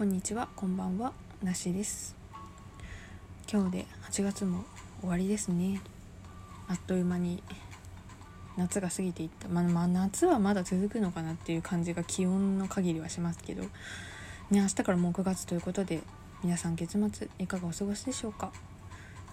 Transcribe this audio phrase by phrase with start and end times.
[0.00, 1.12] こんにちはこんばんは
[1.42, 2.16] なしです。
[3.52, 4.64] 今日で8月も
[5.00, 5.82] 終わりですね。
[6.68, 7.42] あっという間に
[8.56, 9.46] 夏が過ぎていった。
[9.50, 13.64] まあ、まあ、夏はまだ続くのかなっていう感じが気温の限りはしますけど。
[13.64, 13.68] ね
[14.52, 16.00] 明日からもう9月ということで
[16.42, 18.52] 皆さん月末いかがお過ごしでしょうか。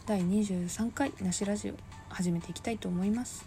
[0.05, 1.75] 第23回なしラジオ
[2.09, 3.45] 始めていきたいと思います。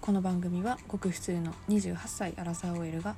[0.00, 3.14] この番組はごく普通の28歳アラサー OL が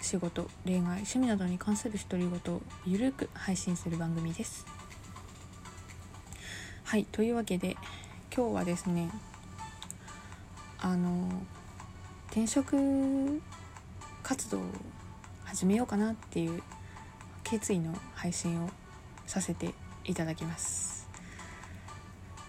[0.00, 4.66] 仕事恋愛趣味などに関する独り言をゆるく配信する番組です。
[6.84, 7.76] はいというわけで
[8.34, 9.10] 今日はですね
[10.80, 11.28] あの
[12.30, 13.40] 転職
[14.22, 14.62] 活動を
[15.44, 16.62] 始めようかなっていう
[17.44, 18.70] 決意の配信を
[19.26, 19.74] させて
[20.04, 21.08] いただきます。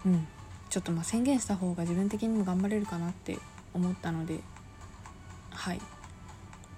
[0.04, 0.26] うん
[0.70, 3.38] ちょっとまあ宣言した方が自分的にも頑張れるかなって
[3.74, 4.40] 思ったので
[5.50, 5.80] はい。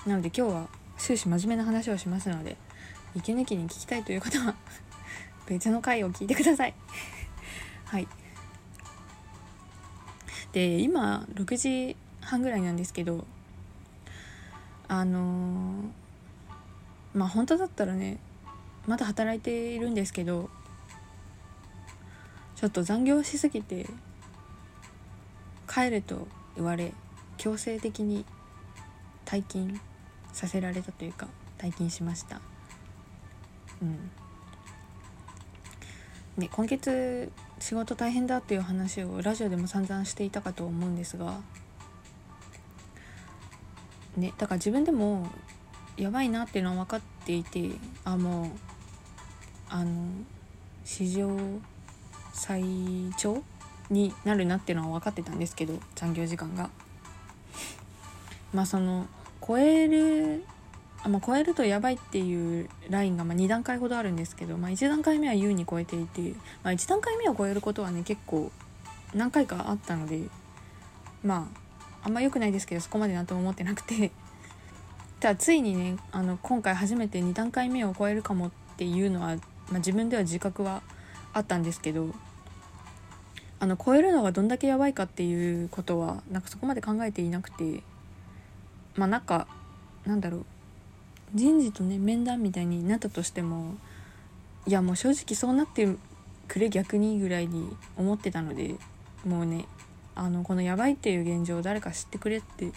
[0.06, 0.68] なので今日は
[0.98, 2.56] 終始真面目な話をしますので
[3.14, 4.54] 息抜きに聞きたいという方は
[5.46, 6.74] 別の回を聞いてください。
[7.86, 8.08] はい。
[10.52, 13.26] で今6時半ぐらいなんですけど
[14.88, 18.18] あのー、まあ本当だったらね
[18.86, 20.50] まだ働いているんですけど
[22.56, 23.86] ちょっと残業しすぎて
[25.68, 26.92] 帰れと言われ
[27.36, 28.24] 強制的に
[29.24, 29.80] 退勤
[30.34, 32.40] させられたというか退勤しました。
[33.80, 34.10] うん。
[36.36, 41.40] ね今月仕事大変だっていう話をラジオでも散々していたかと思うんですが
[44.16, 45.28] ねだから自分でも
[45.96, 47.70] やばいなっていうのは分かっていて
[48.04, 48.48] あもう
[49.68, 50.08] あの
[50.84, 51.30] 史上
[52.32, 52.64] 最
[53.16, 53.42] 長
[53.90, 56.70] になるなっていうのは分かってたんですけど残業時間が。
[58.52, 59.06] まあその
[59.46, 60.44] 超える
[61.04, 68.50] あ、まあ、超えるとやばいっていうラインがま2段階ほどあるんですけど、まあ、1段階目は優に超えていて、まあ、1段階目を超えることはね結構
[69.14, 70.22] 何回かあったので
[71.22, 71.48] ま
[72.02, 74.10] ああんま良くないですけどそこまでなんとも思ってなくて。
[75.20, 80.82] ただついにねあの今回初めて2段階目を超えるかもっていうのは、まあ、自分では自覚は
[81.32, 82.14] あったんですけど
[83.58, 87.82] あの超えるのがどんだけやばいかっていうことはなんかそこまで考えていなくて
[88.96, 89.46] まあなんか
[90.06, 90.44] なんだろう
[91.34, 93.74] 人事とね面談みたいになったとしても
[94.66, 95.88] いやもう正直そうなって
[96.48, 98.76] くれ逆にぐらいに思ってたので
[99.26, 99.66] もうね
[100.14, 102.70] あのこのやばいっていう現状を誰か知ってくれって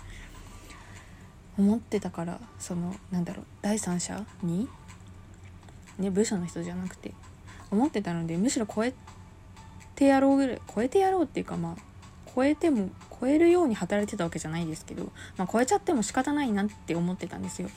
[1.58, 4.68] 思ってたからそのなんだろう第三者に？
[6.00, 7.14] ね部署の人じゃなくて
[7.72, 8.94] 思ってたのでむしろ超え
[9.96, 11.82] てやろうぐらい超えてやろうっていうかまあ
[12.38, 17.70] 超えても超えるように働いてたわけじゃないですけど、まあ、超えちゃっても仕方ないなって思ってたんですよ。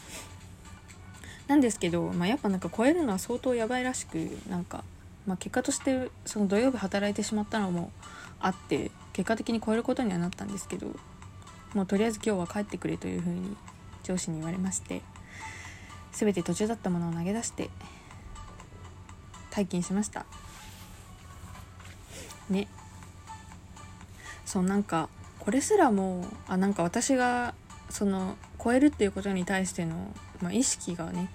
[1.48, 4.16] なんですけど、まあ、やっぱなんか超えるのは相当やばいらしく
[4.50, 4.84] なんか、
[5.26, 7.90] まあ、結果としてその土曜日働いてしまったのも
[8.38, 10.88] あって結果的に超えることにはなったんですけど
[11.72, 13.56] もうとりあえず今日は帰ってくれというふうに
[14.04, 15.00] 上司に言われまして
[16.12, 17.70] 全て途中だったものを投げ出して
[19.50, 20.26] 退勤しました。
[22.50, 22.68] ね。
[24.50, 27.54] そうなんかこれすらもあなんか私が
[27.88, 30.12] その超えるっていうことに対しての、
[30.42, 31.30] まあ、意識がね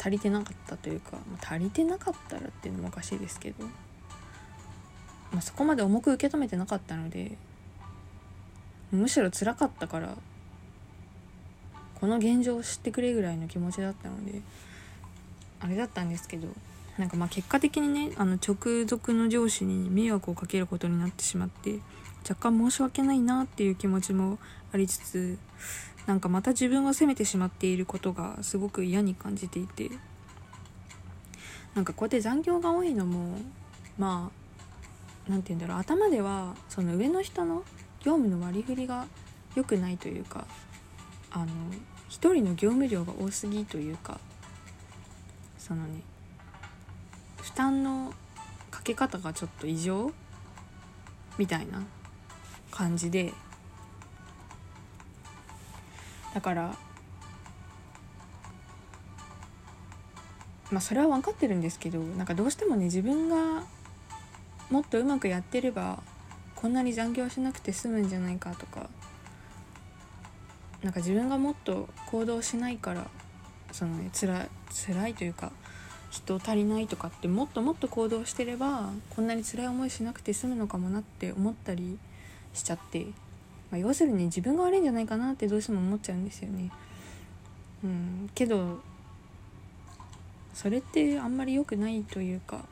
[0.00, 3.64] 足りてなかったというか、ま、足りてなかったらっていうのもおかしいですけど、
[5.32, 7.36] まあ、そこまで重く受け止めてなかったので
[8.92, 10.16] むしろ辛かったから
[12.00, 14.42] この現状を知ってくれぐらいの気持ちだったので
[15.58, 16.46] あれだったんですけど
[16.98, 21.80] なんかまあ結果的にねあの直属の上司に迷惑をかけることになってしまって
[22.28, 24.38] 若干申し訳ないなっていう気持ちも
[24.72, 25.38] ありつつ
[26.06, 29.90] なんかまた自分を責めてしまっていることがすごく嫌に感じていて。
[31.74, 33.38] なんかこうやって残業が多いのも
[33.98, 37.64] まあ何て言うんだろう頭ではその上の人の
[38.00, 39.06] 業務の割り振りが
[39.54, 40.46] 良くないというか
[41.30, 41.46] あの
[42.08, 44.20] 一人の業務量が多すぎというか
[45.58, 46.02] そのね
[47.38, 48.12] 負担の
[48.70, 50.12] かけ方がちょっと異常
[51.38, 51.82] みたいな
[52.74, 53.32] 感じで。
[56.34, 56.76] だから
[60.72, 63.62] まあそれは分かってるんですけどなんかどうしてもね自分が
[64.70, 66.02] もっとうまくやってれば
[66.56, 68.90] こんなに残業しなくて済むんじゃないかとか
[70.82, 73.06] なんか自分がもっと行動しないから
[73.70, 74.48] そのねつら
[74.86, 75.52] 辛いというか
[76.10, 81.98] 人足りないとかってもっともっと行動してればこんなに辛い思いしなくて済むのかもなって思ったり
[82.54, 83.04] しちゃって、
[83.70, 86.70] まあ、要するに自分が悪いんじゃないかなってどうしても思っちゃうんですよね。
[87.84, 88.80] うん、けど
[90.54, 92.64] それってあんまり良くないというか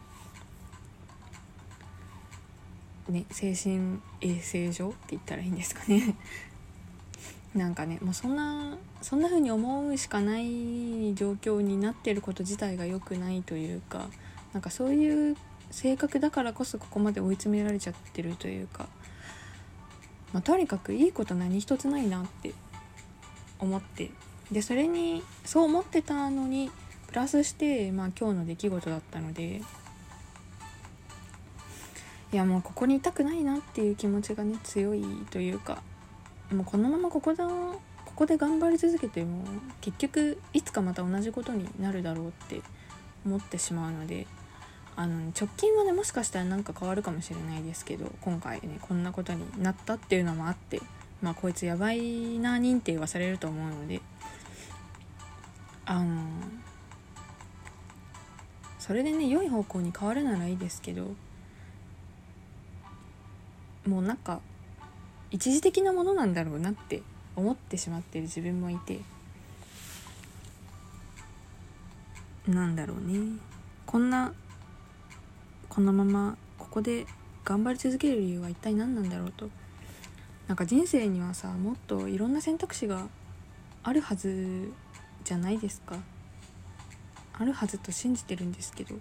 [3.11, 6.17] ね精神衛生上って言ったらいいんですかね
[7.55, 14.09] なんかねもうそんなそんな風に思うしかない状況になってること自体が良くないというか
[14.55, 15.37] なんかそういう
[15.71, 18.89] 性格だからこそここまで追い詰められちゃってるというか、
[20.33, 22.55] まあ、とにかくいいこと何一つないなって
[23.59, 24.11] 思って。
[24.51, 26.71] でそれにそう思ってたのに
[27.07, 29.63] プラスして、まあ、今日の出来事だったので。
[32.33, 35.83] いやもうここにいたくないなっていう気持ちがね強いというか。
[36.51, 37.77] もうこのままここだこ
[38.15, 39.45] こで頑張り続けても
[39.81, 42.61] 結局いつかまた同じことになるだろうって
[43.25, 44.27] 思ってしまうので。
[44.95, 50.81] あの直近はねもしかしたら何か変わるかもしれないですけど今回ねこんなことになったっていうのもあって
[51.23, 54.01] まあこいつやばいな認定はされると思うので
[55.87, 56.25] あの
[58.79, 61.15] それでね良い方向に変わるならいいですけど
[63.87, 64.41] もうなんか
[65.31, 67.03] 一時的なものなんだろうなって
[67.35, 69.01] 思ってしまってる自分もいて
[72.47, 73.39] なんだろうね。
[73.87, 74.33] こんな
[75.75, 77.07] このままここで
[77.47, 79.49] 頑張り続ける理由は一体何なんだろうと。
[80.47, 83.07] なんか人生にはさもっといろんな選択肢が
[83.83, 84.71] あるはず
[85.25, 85.97] じゃないですか。
[87.33, 88.97] あるはずと信じてるんですけど。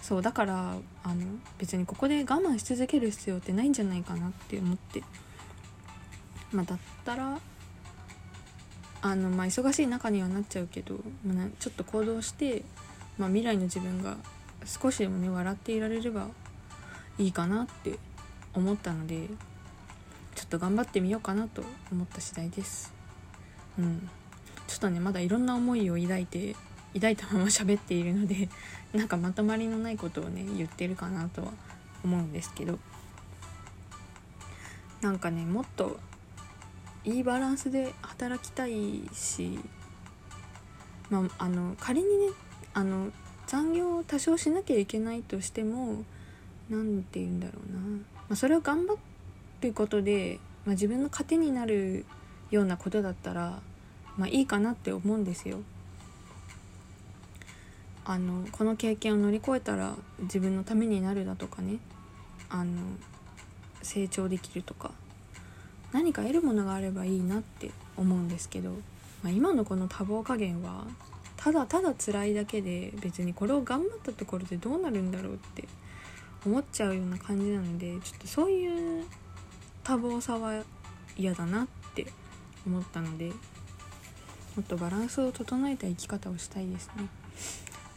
[0.00, 1.26] そうだからあの
[1.58, 5.02] 別にここで我慢し続ける必要ってないんじゃないかなって思って。
[6.52, 7.38] まあだったら
[9.02, 12.62] あのまあ忙しい中にはなっちゃうけど、まあ、ちょっと行動して、
[13.18, 14.16] まあ、未来の自分が
[14.64, 16.28] 少しでもね笑っていられれば
[17.18, 17.98] いいかなって
[18.54, 19.28] 思ったので
[20.34, 22.92] ちょっと頑張ってみようかなと思った次第です。
[23.78, 24.08] うん。
[24.66, 26.54] ちょっとねまだいろんな思いを抱いて
[26.94, 28.48] 抱いたまま喋っているので
[28.94, 31.52] なんかまとまりのないことをね言ってるかなとは
[32.04, 32.78] 思うんですけど。
[35.00, 36.00] なんかねもっと
[37.04, 39.60] いいバランスで働きたいし
[41.08, 42.32] まああの仮にね
[42.74, 43.12] あの
[43.48, 46.04] 残業を多少しなきゃいけないとしても
[46.70, 48.96] 何て言うんだろうな、まあ、それを頑張
[49.62, 52.04] ることで、まあ、自分の糧になる
[52.50, 53.60] ようなことだったら、
[54.18, 55.58] まあ、いいかなって思うんですよ。
[58.04, 61.78] あのこの経験を乗り越えたら自分のためになるだとかね。
[62.50, 62.80] あの
[63.82, 64.92] 成長できるとか。
[65.92, 68.72] 何か得るものがあればいいなって思うんですけど、
[69.22, 70.84] まあ、今のこの多忙加減は
[71.38, 75.64] ただただ辛いだけで別にこれを頑張ったところでどうなるんだろうって
[76.44, 79.04] 思っちゃうような感じなのでちょっとそういう
[79.84, 80.62] 多忙さは
[81.16, 82.06] 嫌だなって
[82.66, 83.34] 思ったのでも
[84.60, 87.08] っとバランスを整えた生き方をしたいですね。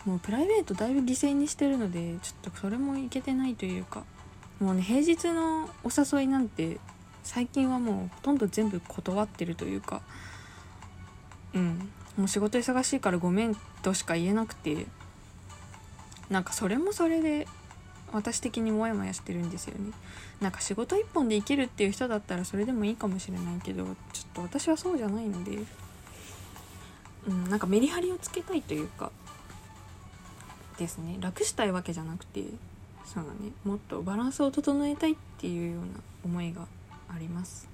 [0.05, 4.03] もうプライベートだいぶ犠牲にしてるのでちょっとそれもいけてないというか
[4.59, 6.77] もうね平日のお誘いなんて
[7.23, 10.01] 最近はもうほとんど全部断ってるというか
[11.53, 11.91] うん。
[12.21, 14.85] もう仕事忙しいからごめんとしか言えなくて
[16.29, 17.47] なんかそれもそれで
[18.13, 19.91] 私的にモヤモヤしてるんですよね。
[20.39, 23.95] なんか仕事一本で生きるっていう人だったらそれでもいいかもしれないけどちょっ
[24.35, 25.59] と私はそうじゃないので
[27.27, 29.11] うんなんかメリハリをつけたいというか
[30.77, 31.17] ですね。
[31.19, 32.43] 楽したいわけじゃなくて
[33.03, 33.51] そうだね。
[33.63, 35.89] もっとバランスを整えたいっていうような
[36.23, 36.67] 思いが
[37.09, 37.67] あります。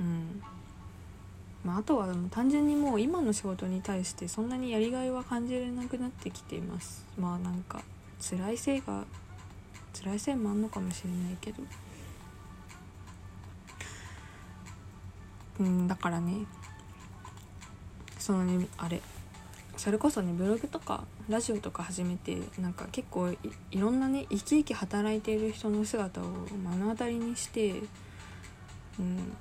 [0.00, 0.42] うん。
[1.66, 7.04] まあ、あとは単純にもう今の仕事に対してそんなにやりがいは感じれなくなってきています。
[7.18, 7.82] まあなんか
[8.20, 9.04] 辛いせいが
[9.92, 11.64] 辛いせいもあんのかもしれないけど。
[15.58, 16.46] うんだからね
[18.16, 19.02] そのねあれ。
[19.76, 26.24] それこそねブログとかラジオとか始めてなんか結構いろんなね生き生き働いている人の姿を
[26.64, 27.82] 目の当たりにして
[29.00, 29.36] うん。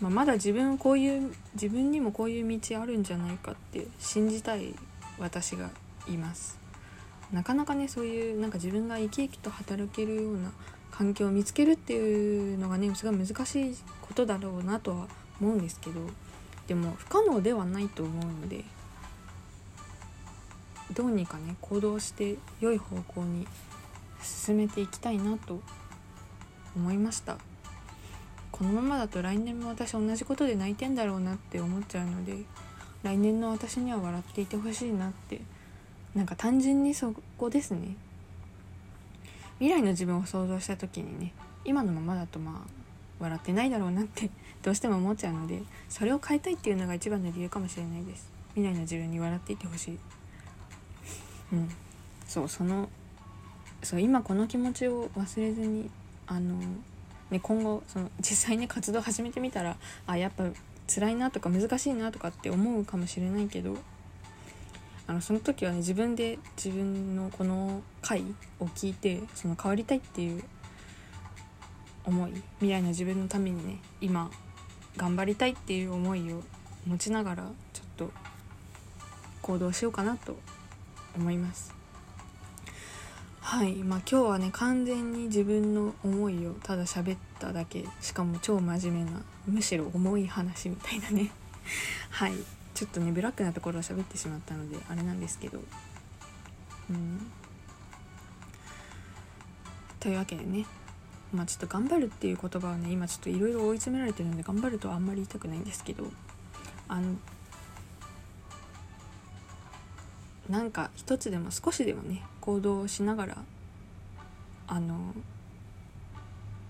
[0.00, 4.74] まあ、まだ自分こういう自分にもこういう道あるんじゃないかって信じたい
[5.18, 5.70] 私が
[6.08, 6.58] います
[7.32, 10.50] なかなかねそういうなんか自分が生き生きと働けるような
[10.90, 15.06] 環境を見つけるっていうのがねすごい難しいことだろうなとは
[15.40, 16.00] 思うんですけど
[16.66, 18.64] でも不可能ではないと思うので
[20.92, 23.46] どうにかね行動して良い方向に
[24.22, 25.60] 進めていきたいなと
[26.76, 27.49] 思いました。
[28.60, 32.36] このままだと来年も私同じことで泣いてんだろうなって思っちゃうので
[33.02, 35.40] 来年の私には笑っていてほしいなって。
[36.14, 37.94] なんか単純にそこですね。
[39.58, 41.32] 未来の自分を想像した時にね
[41.64, 42.70] 今のままだとまあ
[43.20, 44.30] 笑ってないだろうなって
[44.62, 48.30] どうしても思っちゃうのでそれを変えたいっていうのが一番の理由かもしれないです。
[48.54, 49.98] 未来の自分に笑っていてほしい。
[51.52, 51.68] うん。
[52.26, 52.88] そうその
[53.82, 55.90] そう今この気持ちを忘れずに
[56.26, 56.60] あの、
[57.30, 60.44] ね、今後その実際に活動始めてみたらあやっぱ
[60.92, 63.76] 辛いなとか難しいなとかって思うかもしれないけど
[65.06, 68.24] あのその時はね自分で自分のこの回
[68.58, 70.42] を聞いてその変わりたいっていう
[72.04, 74.30] 思い未来の自分のためにね今
[74.96, 76.42] 頑張りたいっていう思いを
[76.86, 78.10] 持ちながらちょっと
[79.42, 80.36] 行動しようかなと
[81.16, 81.79] 思います。
[83.50, 91.32] はいまあ今日はね完全に自分の思いをただ喋っただけしかも超真面目なむしろ重い話みたいなね。
[92.10, 92.34] はい
[92.74, 95.60] ちょっとねブラックなところを喋ってしまったのであれなんですけど。
[96.90, 97.26] うん。
[99.98, 100.64] というわけでね
[101.32, 106.08] まあちょっと頑張るっていう言葉はね今ちょっといろいろ追い詰められてるので頑張るとはあんまり言いたくないんですけど
[106.86, 107.16] あの
[110.48, 113.38] なんか一つでも少しでもね行動をしながら
[114.66, 115.14] あの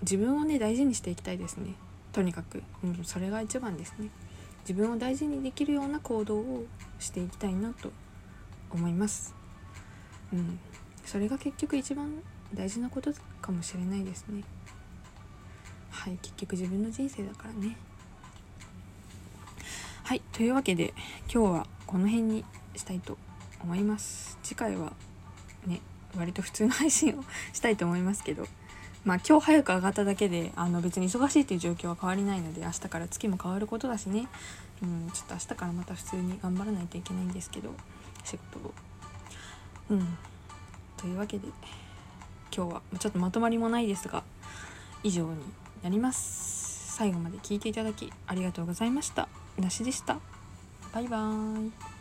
[0.02, 1.74] 自分をね大事にしていきたいですね。
[2.12, 4.10] とにかく、うん、それが一番ですね。
[4.68, 6.64] 自分を大事にできるような行動を
[6.98, 7.92] していきたいなと
[8.70, 9.34] 思います。
[10.32, 10.58] うん。
[11.04, 12.10] それが結局一番
[12.52, 13.10] 大事なこと
[13.40, 14.42] かもしれないですね。
[15.90, 16.18] はい。
[16.20, 17.76] 結局自分の人生だからね。
[20.04, 20.20] はい。
[20.32, 20.92] というわけで
[21.32, 22.44] 今日はこの辺に
[22.76, 23.16] したいと
[23.62, 24.38] 思います。
[24.42, 24.92] 次回は
[26.16, 28.46] 割と普通の配信をしたいと思いますけど
[29.04, 34.28] まあ今日早く上がっただけであの別に忙しいっていう状況は変わりないので明日から月も変わることだしね。
[34.82, 37.70] うんちょっと明日からまた普通に頑張らないといけないんですけど
[38.24, 38.72] 仕事を。
[39.90, 40.18] うん。
[40.96, 41.48] というわけで
[42.54, 44.22] 今日はちょっとまとまりもないですが
[45.02, 45.38] 以上に
[45.82, 46.96] なります。
[46.96, 49.28] 最後まで聞いていただきありがとうございました。
[49.58, 50.18] なしでした。
[50.92, 51.99] バイバーイ。